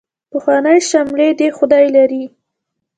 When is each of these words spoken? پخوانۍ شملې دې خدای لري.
پخوانۍ 0.31 0.79
شملې 0.89 1.29
دې 1.39 1.47
خدای 1.57 1.85
لري. 1.95 2.23